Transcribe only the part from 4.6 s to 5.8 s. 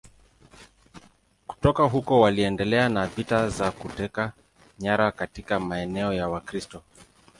nyara katika